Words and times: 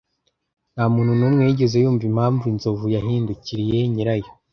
Ntamuntu 0.73 1.11
numwe 1.19 1.41
wigeze 1.47 1.75
yumva 1.83 2.03
impamvu 2.11 2.43
inzovu 2.51 2.85
yahindukiriye 2.95 3.79
nyirayo. 3.93 4.31